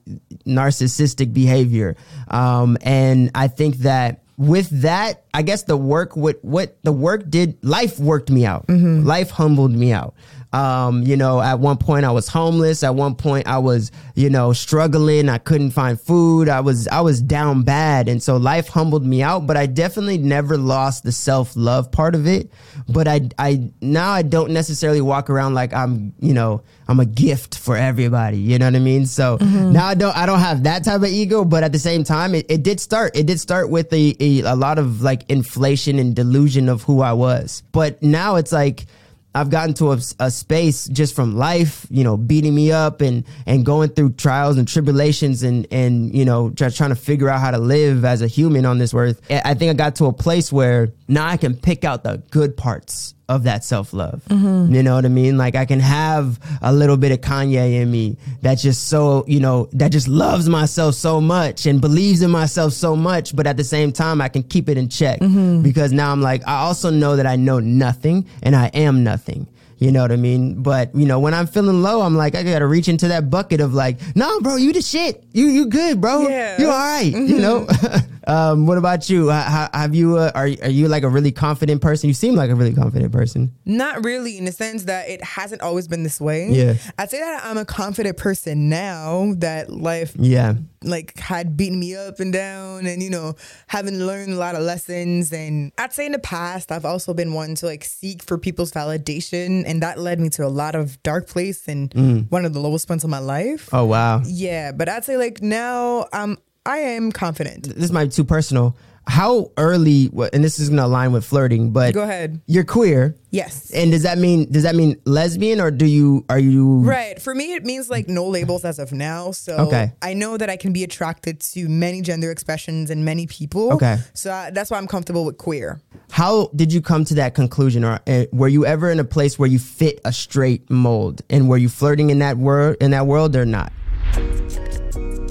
[0.45, 1.95] narcissistic behavior.
[2.27, 7.29] Um and I think that with that, I guess the work what what the work
[7.29, 8.65] did life worked me out.
[8.67, 9.05] Mm-hmm.
[9.05, 10.15] Life humbled me out.
[10.51, 12.81] Um, you know, at one point I was homeless.
[12.83, 15.29] At one point I was, you know, struggling.
[15.29, 16.49] I couldn't find food.
[16.49, 18.09] I was, I was down bad.
[18.09, 22.15] And so life humbled me out, but I definitely never lost the self love part
[22.15, 22.49] of it.
[22.87, 27.05] But I, I, now I don't necessarily walk around like I'm, you know, I'm a
[27.05, 28.37] gift for everybody.
[28.39, 29.05] You know what I mean?
[29.05, 29.71] So Mm-hmm.
[29.73, 32.33] now I don't, I don't have that type of ego, but at the same time,
[32.33, 35.99] it, it did start, it did start with a, a, a lot of like inflation
[35.99, 37.61] and delusion of who I was.
[37.71, 38.87] But now it's like,
[39.35, 43.25] I've gotten to a, a space just from life, you know, beating me up and
[43.45, 47.51] and going through trials and tribulations and and you know trying to figure out how
[47.51, 49.21] to live as a human on this earth.
[49.29, 52.57] I think I got to a place where now I can pick out the good
[52.57, 54.21] parts of that self love.
[54.27, 54.73] Mm-hmm.
[54.73, 55.37] You know what I mean?
[55.37, 59.39] Like I can have a little bit of Kanye in me that's just so you
[59.39, 63.55] know that just loves myself so much and believes in myself so much, but at
[63.55, 65.61] the same time I can keep it in check mm-hmm.
[65.61, 69.47] because now I'm like I also know that I know nothing and I am nothing.
[69.77, 70.61] You know what I mean?
[70.61, 73.61] But you know, when I'm feeling low, I'm like, I gotta reach into that bucket
[73.61, 75.23] of like, no, bro, you the shit.
[75.31, 76.27] You you good, bro.
[76.27, 76.59] Yeah.
[76.59, 77.05] You all right.
[77.05, 77.41] You mm-hmm.
[77.41, 77.67] know.
[78.29, 79.29] um, what about you?
[79.29, 82.07] Ha- Have you uh, are are you like a really confident person?
[82.07, 83.53] You seem like a really confident person.
[83.65, 86.49] Not really, in the sense that it hasn't always been this way.
[86.49, 86.75] Yeah.
[86.97, 90.53] I'd say that I'm a confident person now that life Yeah.
[90.83, 93.35] like had beaten me up and down and you know
[93.67, 97.33] having learned a lot of lessons and i'd say in the past i've also been
[97.33, 101.01] one to like seek for people's validation and that led me to a lot of
[101.03, 101.93] dark place and
[102.29, 104.21] one of the lowest points of my life Oh wow.
[104.25, 108.75] yeah but i'd say like now um i am confident This might be too personal.
[109.07, 110.11] How early?
[110.33, 113.15] And this is gonna align with flirting, but go ahead you're queer.
[113.31, 117.19] yes And does that mean does that mean lesbian or do you are you Right.
[117.19, 119.31] For me, it means like no labels as of now.
[119.31, 119.93] So Okay.
[120.03, 123.73] I know that I can be attracted to many gender expressions and many people.
[123.73, 123.97] Okay.
[124.13, 125.81] So I, that's why I'm comfortable with queer.
[126.11, 129.39] How did you come to that conclusion, or uh, were you ever in a place
[129.39, 133.07] where you fit a straight mold, and were you flirting in that world in that
[133.07, 133.71] world or not?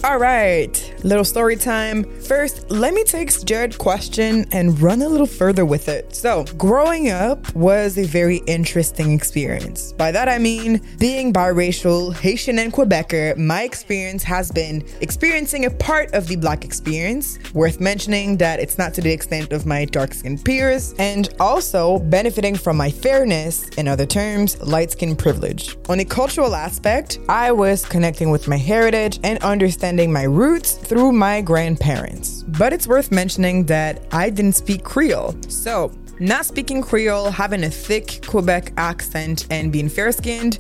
[0.04, 2.04] All right, little story time.
[2.20, 6.14] First, let me take Jared's question and run a little further with it.
[6.14, 9.92] So, growing up was a very interesting experience.
[9.94, 15.70] By that I mean, being biracial, Haitian and Quebecer, my experience has been experiencing a
[15.70, 17.36] part of the black experience.
[17.52, 21.98] Worth mentioning that it's not to the extent of my dark skinned peers, and also
[21.98, 25.76] benefiting from my fairness, in other terms, light skin privilege.
[25.88, 31.12] On a cultural aspect, I was connecting with my heritage and understanding my roots through
[31.12, 32.42] my grandparents.
[32.42, 35.34] But it's worth mentioning that I didn't speak Creole.
[35.48, 40.58] So, not speaking Creole, having a thick Quebec accent, and being fair skinned,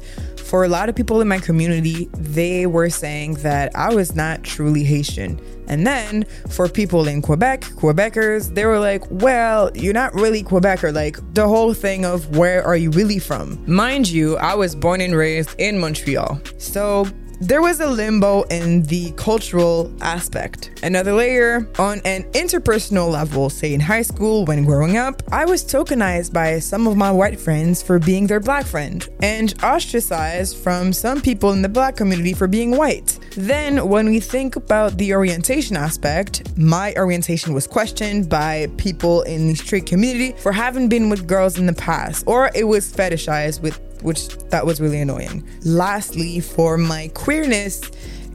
[0.48, 4.44] for a lot of people in my community, they were saying that I was not
[4.44, 5.38] truly Haitian.
[5.66, 10.94] And then for people in Quebec, Quebecers, they were like, well, you're not really Quebecer.
[10.94, 13.62] Like the whole thing of where are you really from?
[13.66, 16.40] Mind you, I was born and raised in Montreal.
[16.56, 17.06] So
[17.40, 20.70] there was a limbo in the cultural aspect.
[20.82, 25.64] Another layer on an interpersonal level, say in high school when growing up, I was
[25.64, 30.92] tokenized by some of my white friends for being their black friend and ostracized from
[30.92, 33.18] some people in the black community for being white.
[33.36, 39.46] Then, when we think about the orientation aspect, my orientation was questioned by people in
[39.46, 43.62] the straight community for having been with girls in the past, or it was fetishized
[43.62, 45.46] with which that was really annoying.
[45.64, 47.80] Lastly, for my queerness,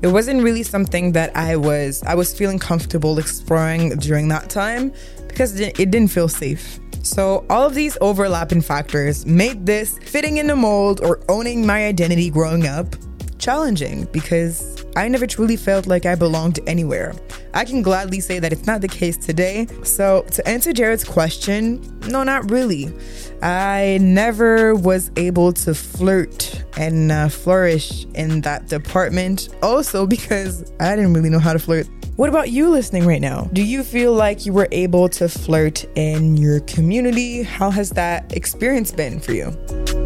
[0.01, 4.93] it wasn't really something that I was I was feeling comfortable exploring during that time
[5.27, 6.79] because it didn't feel safe.
[7.03, 11.85] So all of these overlapping factors made this fitting in the mold or owning my
[11.85, 12.95] identity growing up
[13.43, 17.13] challenging because I never truly felt like I belonged anywhere.
[17.53, 19.67] I can gladly say that it's not the case today.
[19.83, 22.93] So, to answer Jared's question, no, not really.
[23.41, 29.49] I never was able to flirt and uh, flourish in that department.
[29.61, 31.87] Also, because I didn't really know how to flirt.
[32.15, 33.49] What about you listening right now?
[33.53, 37.43] Do you feel like you were able to flirt in your community?
[37.43, 40.02] How has that experience been for you?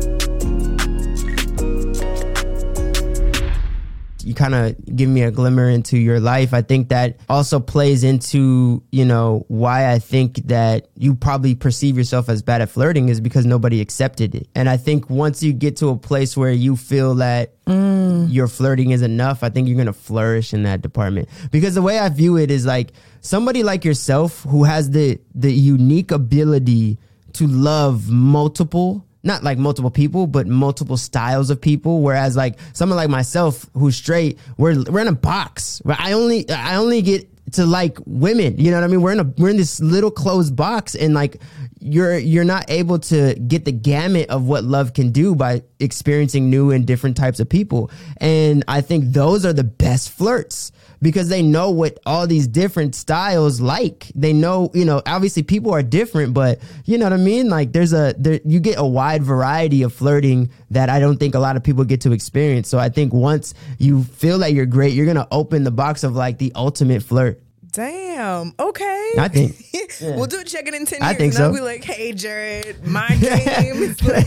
[4.27, 6.53] You kind of give me a glimmer into your life.
[6.53, 11.97] I think that also plays into, you know, why I think that you probably perceive
[11.97, 14.49] yourself as bad at flirting is because nobody accepted it.
[14.53, 18.27] And I think once you get to a place where you feel that mm.
[18.29, 21.29] your flirting is enough, I think you're going to flourish in that department.
[21.49, 25.53] Because the way I view it is like somebody like yourself who has the the
[25.53, 26.97] unique ability
[27.33, 32.01] to love multiple not like multiple people, but multiple styles of people.
[32.01, 35.81] Whereas like someone like myself who's straight, we're we're in a box.
[35.85, 38.57] I only I only get to like women.
[38.57, 39.01] You know what I mean?
[39.01, 41.37] We're in a we're in this little closed box, and like
[41.79, 46.49] you're you're not able to get the gamut of what love can do by experiencing
[46.49, 47.91] new and different types of people.
[48.17, 52.95] And I think those are the best flirts because they know what all these different
[52.95, 54.11] styles like.
[54.15, 57.49] They know, you know, obviously people are different, but you know what I mean?
[57.49, 61.35] Like there's a there, you get a wide variety of flirting that I don't think
[61.35, 62.67] a lot of people get to experience.
[62.67, 66.03] So I think once you feel that you're great, you're going to open the box
[66.03, 67.41] of like the ultimate flirt.
[67.77, 68.53] Damn.
[68.59, 69.13] Okay.
[69.19, 69.55] I think.
[70.01, 71.17] we'll do a check in in 10 I years.
[71.17, 71.59] think and I'll so.
[71.59, 74.25] be like, hey, Jared, my game is like.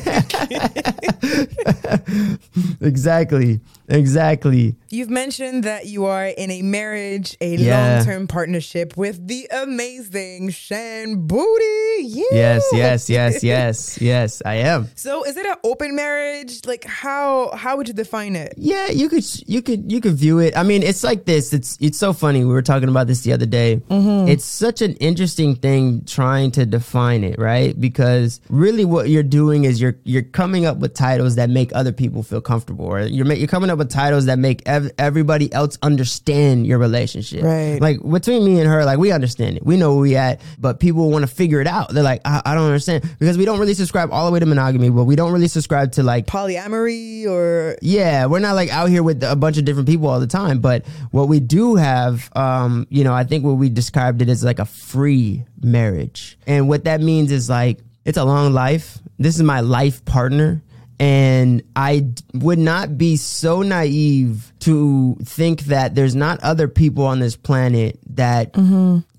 [2.80, 3.60] exactly.
[3.90, 4.76] Exactly.
[4.88, 7.96] You've mentioned that you are in a marriage, a Yeah.
[7.96, 12.00] long term partnership with the amazing Shan Boodram.
[12.02, 12.24] Yeah.
[12.32, 14.88] Yes, yes, yes, yes, yes, I am.
[14.94, 16.64] So is it an open marriage?
[16.66, 18.54] Like how how would you define it?
[18.56, 20.56] Yeah, you could you could you could view it.
[20.56, 21.52] I mean, it's like this.
[21.52, 22.44] It's it's so funny.
[22.44, 23.76] We were talking about this the other day.
[23.90, 24.28] Mm-hmm.
[24.28, 27.78] It's such an interesting thing trying to define it, right?
[27.78, 31.92] Because really, what you're doing is you're you're coming up with titles that make other
[31.92, 35.76] people feel comfortable, or you're you're coming up with titles that make ev- everybody else
[35.82, 37.42] understand your relationship.
[37.42, 37.80] Right.
[37.80, 39.66] Like between me and her, like we understand it.
[39.66, 41.92] We know where we at, but people want to figure it out.
[41.92, 44.46] They're like, I, I don't understand because we don't really subscribe all the way to
[44.46, 48.88] monogamy, but we don't really subscribe to like Polyamory or yeah, we're not like out
[48.88, 52.30] here with a bunch of different people all the time, but what we do have,
[52.36, 56.38] um, you know, I think what we described it as like a free marriage.
[56.46, 58.98] And what that means is like, it's a long life.
[59.18, 60.62] This is my life partner.
[61.00, 67.04] And I d- would not be so naive to think that there's not other people
[67.06, 68.52] on this planet that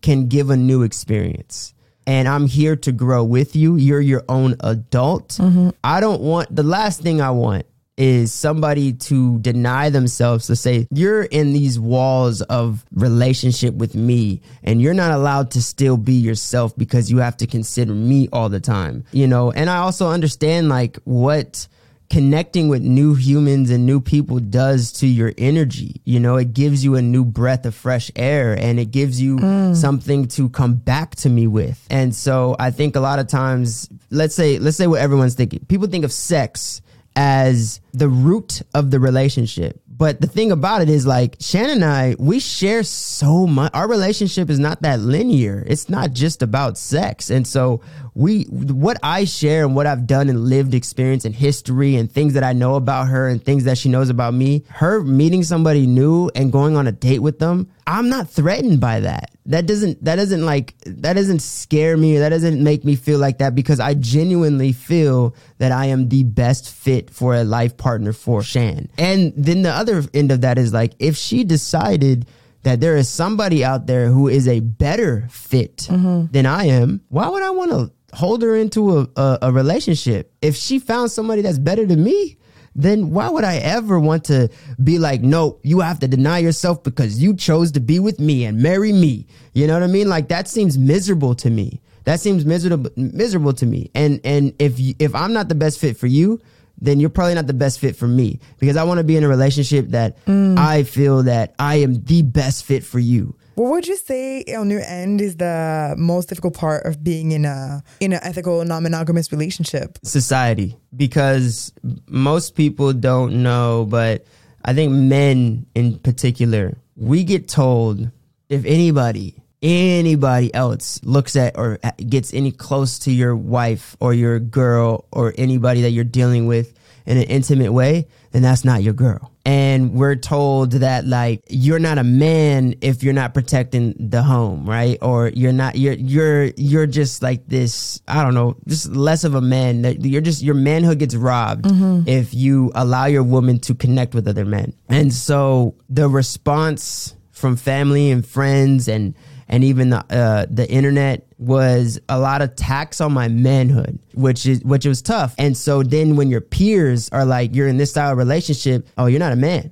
[0.01, 1.73] can give a new experience
[2.07, 3.75] and I'm here to grow with you.
[3.77, 5.39] You're your own adult.
[5.83, 7.65] I don't want the last thing I want
[8.01, 14.41] is somebody to deny themselves to say you're in these walls of relationship with me
[14.63, 18.49] and you're not allowed to still be yourself because you have to consider me all
[18.49, 19.03] the time.
[19.11, 21.67] You know, and I also understand like what
[22.09, 26.01] connecting with new humans and new people does to your energy.
[26.03, 29.37] You know, it gives you a new breath of fresh air and it gives you
[29.37, 29.75] mm.
[29.75, 31.85] something to come back to me with.
[31.91, 35.63] And so I think a lot of times, let's say, let's say what everyone's thinking.
[35.67, 36.81] People think of sex
[37.15, 39.81] as the root of the relationship.
[39.87, 43.71] But the thing about it is like Shannon and I, we share so much.
[43.75, 45.63] Our relationship is not that linear.
[45.67, 47.29] It's not just about sex.
[47.29, 47.81] And so
[48.13, 52.33] we, what I share and what I've done and lived experience and history and things
[52.33, 55.87] that I know about her and things that she knows about me, her meeting somebody
[55.87, 59.31] new and going on a date with them, I'm not threatened by that.
[59.45, 62.17] That doesn't, that doesn't like, that doesn't scare me.
[62.17, 66.09] or That doesn't make me feel like that because I genuinely feel that I am
[66.09, 68.89] the best fit for a life partner for Shan.
[68.97, 72.27] And then the other end of that is like, if she decided
[72.63, 76.31] that there is somebody out there who is a better fit mm-hmm.
[76.31, 80.33] than I am, why would I want to hold her into a, a, a relationship?
[80.41, 82.37] If she found somebody that's better than me,
[82.75, 84.49] then why would I ever want to
[84.81, 88.45] be like, no, you have to deny yourself because you chose to be with me
[88.45, 89.27] and marry me?
[89.53, 90.07] You know what I mean?
[90.07, 91.81] Like that seems miserable to me.
[92.05, 93.91] That seems miserable miserable to me.
[93.93, 96.39] And and if you, if I'm not the best fit for you,
[96.79, 99.23] then you're probably not the best fit for me because I want to be in
[99.23, 100.57] a relationship that mm.
[100.57, 103.35] I feel that I am the best fit for you.
[103.55, 107.45] What would you say on your end is the most difficult part of being in
[107.45, 109.97] a in an ethical non-monogamous relationship?
[110.03, 111.73] society because
[112.07, 114.25] most people don't know, but
[114.63, 118.11] I think men in particular, we get told
[118.49, 124.39] if anybody, anybody else looks at or gets any close to your wife or your
[124.39, 128.93] girl or anybody that you're dealing with in an intimate way, then that's not your
[128.93, 129.31] girl.
[129.45, 134.65] And we're told that like you're not a man if you're not protecting the home,
[134.65, 134.97] right?
[135.01, 139.35] Or you're not you're you're you're just like this, I don't know, just less of
[139.35, 139.81] a man.
[139.81, 142.07] That you're just your manhood gets robbed mm-hmm.
[142.07, 144.73] if you allow your woman to connect with other men.
[144.89, 149.15] And so the response from family and friends and
[149.51, 154.45] and even the uh, the internet was a lot of tax on my manhood, which
[154.45, 155.35] is which was tough.
[155.37, 159.07] And so then when your peers are like, "You're in this style of relationship," oh,
[159.07, 159.71] you're not a man.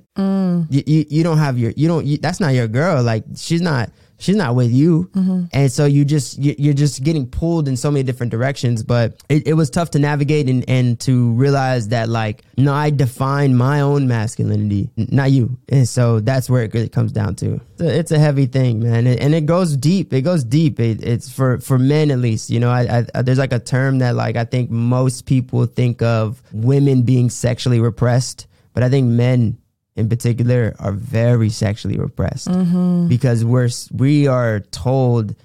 [0.70, 3.02] You, you you don't have your you don't you, that's not your girl.
[3.02, 5.44] Like she's not she's not with you, mm-hmm.
[5.52, 8.82] and so you just you, you're just getting pulled in so many different directions.
[8.82, 12.90] But it, it was tough to navigate and and to realize that like no, I
[12.90, 15.58] define my own masculinity, not you.
[15.68, 17.60] And so that's where it really comes down to.
[17.72, 20.12] It's a, it's a heavy thing, man, and and it goes deep.
[20.12, 20.78] It goes deep.
[20.78, 22.50] It, it's for for men at least.
[22.50, 26.02] You know, I, I there's like a term that like I think most people think
[26.02, 29.58] of women being sexually repressed, but I think men
[30.00, 33.06] in particular are very sexually repressed mm-hmm.
[33.08, 35.36] because we're we are told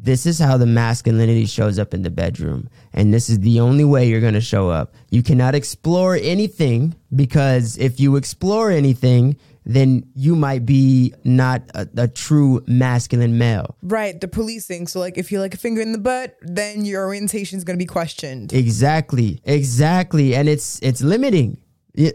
[0.00, 2.68] this is how the masculinity shows up in the bedroom.
[2.92, 4.94] And this is the only way you're going to show up.
[5.10, 9.36] You cannot explore anything because if you explore anything,
[9.66, 13.76] then you might be not a, a, true masculine male.
[13.82, 14.86] Right, the policing.
[14.86, 17.78] So, like, if you like a finger in the butt, then your orientation is going
[17.78, 18.54] to be questioned.
[18.54, 21.58] Exactly, exactly, and it's it's limiting.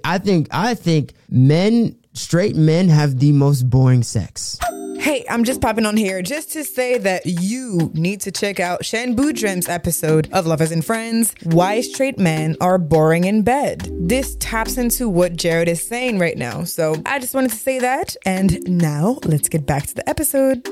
[0.04, 4.60] I think I think men, straight men, have the most boring sex.
[4.98, 8.86] Hey, I'm just popping on here just to say that you need to check out
[8.86, 13.90] Shan Boodram's episode of Lovers and Friends Why Straight Men Are Boring in Bed.
[13.92, 16.64] This taps into what Jared is saying right now.
[16.64, 18.16] So I just wanted to say that.
[18.26, 20.66] And now let's get back to the episode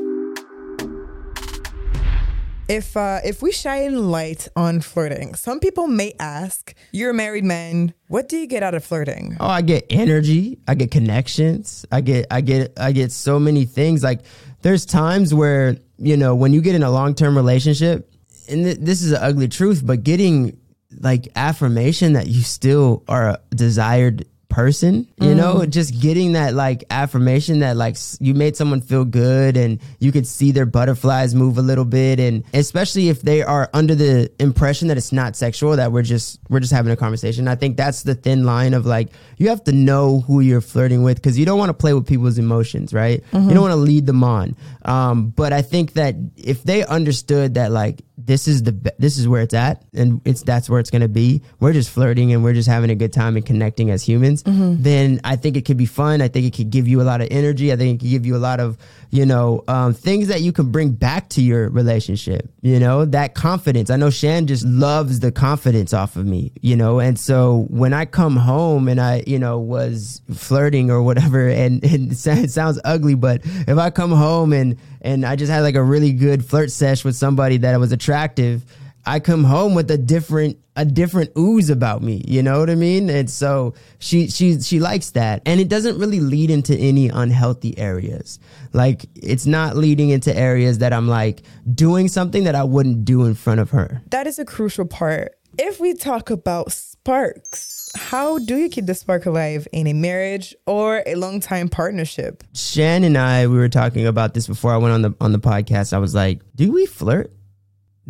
[2.71, 7.43] if uh, if we shine light on flirting, some people may ask, "You're a married
[7.43, 7.93] man.
[8.07, 10.57] What do you get out of flirting?" Oh, I get energy.
[10.67, 11.85] I get connections.
[11.91, 14.03] I get I get I get so many things.
[14.03, 14.21] Like
[14.61, 18.09] there's times where you know when you get in a long term relationship,
[18.47, 20.57] and th- this is an ugly truth, but getting
[20.99, 25.37] like affirmation that you still are a desired person, you mm.
[25.37, 30.11] know, just getting that like affirmation that like you made someone feel good and you
[30.11, 32.19] could see their butterflies move a little bit.
[32.19, 36.39] And especially if they are under the impression that it's not sexual, that we're just,
[36.49, 37.47] we're just having a conversation.
[37.47, 41.01] I think that's the thin line of like, you have to know who you're flirting
[41.01, 43.23] with because you don't want to play with people's emotions, right?
[43.31, 43.47] Mm-hmm.
[43.47, 44.55] You don't want to lead them on.
[44.83, 49.27] Um, but I think that if they understood that like, this is the this is
[49.27, 51.41] where it's at and it's that's where it's going to be.
[51.59, 54.43] We're just flirting and we're just having a good time and connecting as humans.
[54.43, 54.81] Mm-hmm.
[54.81, 56.21] then i think it could be fun.
[56.21, 57.71] I think it could give you a lot of energy.
[57.71, 58.77] I think it could give you a lot of
[59.09, 63.33] you know um, things that you can bring back to your relationship you know that
[63.33, 63.89] confidence.
[63.89, 67.93] I know shan just loves the confidence off of me you know and so when
[67.93, 72.79] i come home and i you know was flirting or whatever and, and it sounds
[72.83, 76.45] ugly but if i come home and and I just had like a really good
[76.45, 78.63] flirt sesh with somebody that was attractive,
[79.05, 82.23] I come home with a different a different ooze about me.
[82.25, 83.09] You know what I mean?
[83.09, 87.77] And so she she she likes that, and it doesn't really lead into any unhealthy
[87.77, 88.39] areas.
[88.73, 91.41] Like it's not leading into areas that I'm like
[91.73, 94.01] doing something that I wouldn't do in front of her.
[94.11, 95.35] That is a crucial part.
[95.57, 100.55] If we talk about sparks how do you keep the spark alive in a marriage
[100.65, 102.43] or a long time partnership?
[102.53, 105.39] Shan and I, we were talking about this before I went on the on the
[105.39, 105.93] podcast.
[105.93, 107.31] I was like, do we flirt?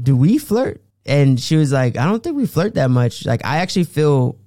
[0.01, 0.82] Do we flirt?
[1.05, 3.25] And she was like, I don't think we flirt that much.
[3.25, 4.38] Like I actually feel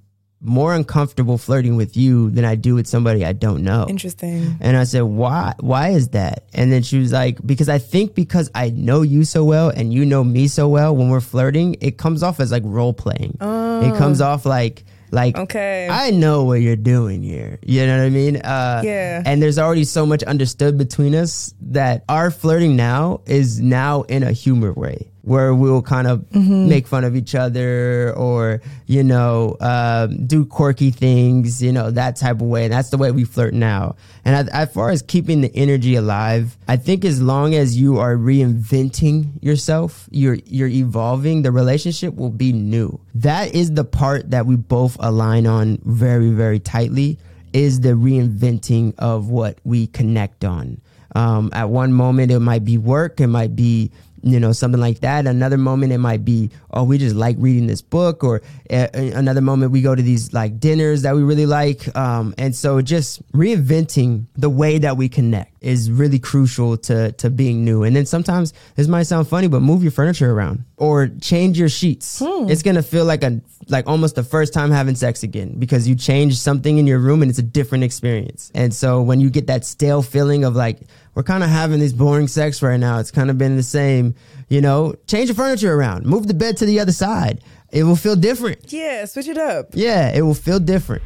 [0.40, 3.86] more uncomfortable flirting with you than I do with somebody I don't know.
[3.88, 4.56] Interesting.
[4.60, 5.54] And I said, why?
[5.60, 6.44] Why is that?
[6.52, 9.92] And then she was like, because I think because I know you so well and
[9.92, 13.38] you know me so well, when we're flirting, it comes off as like role playing.
[13.40, 13.80] Oh.
[13.80, 14.26] It comes oh.
[14.26, 14.84] off like
[15.14, 17.58] like, okay, I know what you're doing here.
[17.62, 18.36] You know what I mean?
[18.36, 19.22] Uh, yeah.
[19.24, 24.22] And there's already so much understood between us that our flirting now is now in
[24.22, 26.68] a humor way where we'll kind of mm-hmm.
[26.68, 32.16] make fun of each other or you know um, do quirky things you know that
[32.16, 32.64] type of way.
[32.64, 33.96] And that's the way we flirt now.
[34.24, 38.16] And as far as keeping the energy alive i think as long as you are
[38.16, 43.00] reinventing yourself you're you're evolving the relationship will be new.
[43.14, 47.18] That is the part that we both align on very very tightly
[47.52, 50.80] is the reinventing of what we connect on.
[51.14, 53.92] Um, at one moment it might be work it might be
[54.24, 55.26] you know, something like that.
[55.26, 59.42] Another moment it might be, oh, we just like reading this book, or uh, another
[59.42, 61.94] moment we go to these like dinners that we really like.
[61.94, 67.30] Um, and so just reinventing the way that we connect is really crucial to to
[67.30, 67.82] being new.
[67.82, 71.68] And then sometimes this might sound funny, but move your furniture around or change your
[71.68, 72.20] sheets.
[72.24, 72.48] Hmm.
[72.48, 75.94] It's gonna feel like a like almost the first time having sex again because you
[75.94, 78.50] change something in your room and it's a different experience.
[78.54, 80.80] And so when you get that stale feeling of like
[81.14, 82.98] we're kind of having this boring sex right now.
[82.98, 84.14] It's kind of been the same,
[84.48, 87.42] you know, change the furniture around, move the bed to the other side.
[87.70, 88.72] It will feel different.
[88.72, 89.70] Yeah, switch it up.
[89.72, 91.02] Yeah, it will feel different.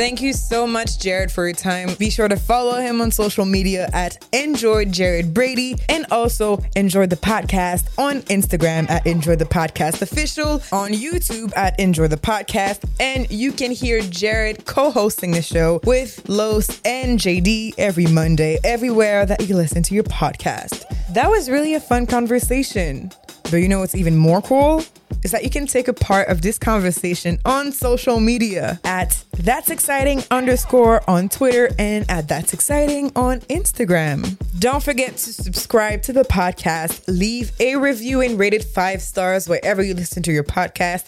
[0.00, 1.94] Thank you so much, Jared, for your time.
[1.98, 7.04] Be sure to follow him on social media at Enjoy Jared Brady and also enjoy
[7.04, 12.82] the podcast on Instagram at Enjoy the Podcast Official, on YouTube at Enjoy the Podcast,
[12.98, 18.58] and you can hear Jared co hosting the show with Los and JD every Monday,
[18.64, 20.82] everywhere that you listen to your podcast.
[21.12, 23.12] That was really a fun conversation.
[23.50, 24.82] But you know what's even more cool?
[25.24, 29.70] Is that you can take a part of this conversation on social media at That's
[29.70, 34.36] Exciting underscore on Twitter and at That's Exciting on Instagram.
[34.58, 39.48] Don't forget to subscribe to the podcast, leave a review and rate it five stars
[39.48, 41.06] wherever you listen to your podcast.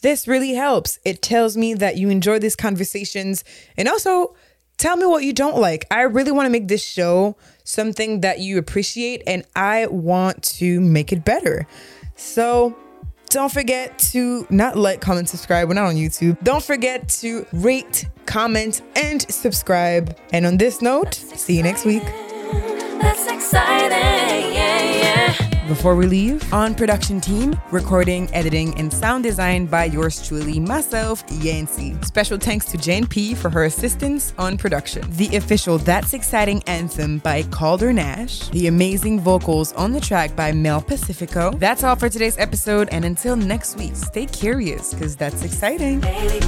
[0.00, 1.00] This really helps.
[1.04, 3.42] It tells me that you enjoy these conversations
[3.76, 4.36] and also
[4.76, 5.84] tell me what you don't like.
[5.90, 10.80] I really want to make this show something that you appreciate, and I want to
[10.80, 11.66] make it better.
[12.14, 12.76] So
[13.32, 15.66] don't forget to not like, comment, subscribe.
[15.68, 16.36] We're not on YouTube.
[16.42, 20.16] Don't forget to rate, comment, and subscribe.
[20.32, 22.02] And on this note, see you next week.
[25.72, 31.24] Before we leave, on production team, recording, editing, and sound design by yours truly, myself,
[31.30, 31.96] Yancy.
[32.02, 35.02] Special thanks to Jane P for her assistance on production.
[35.12, 38.50] The official That's Exciting anthem by Calder Nash.
[38.50, 41.52] The amazing vocals on the track by Mel Pacifico.
[41.52, 46.00] That's all for today's episode, and until next week, stay curious, because that's exciting.
[46.00, 46.42] Baby.